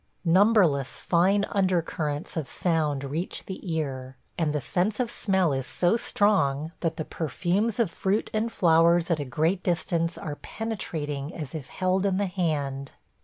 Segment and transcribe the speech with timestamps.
[0.25, 5.67] Numberless fine under currents of sound reach the ear, and the sense of smell is
[5.67, 11.31] so strong that the perfumes of fruit and flowers at a great distance are penetrating
[11.35, 12.93] as if held in the hand.